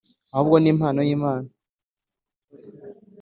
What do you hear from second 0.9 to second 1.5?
y'Imana;